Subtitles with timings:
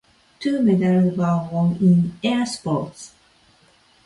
[0.39, 3.13] Two medals were won in air sports.